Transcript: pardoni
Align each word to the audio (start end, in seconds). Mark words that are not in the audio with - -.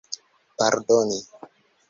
pardoni 0.57 1.19